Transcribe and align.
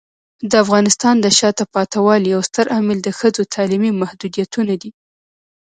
د 0.49 0.51
افغانستان 0.63 1.15
د 1.19 1.25
شاته 1.37 1.63
پاتې 1.73 1.97
والي 2.05 2.27
یو 2.35 2.41
ستر 2.49 2.65
عامل 2.75 2.97
د 3.03 3.09
ښځو 3.19 3.43
تعلیمي 3.53 3.91
محدودیتونه 4.01 4.73
دي. 4.81 4.91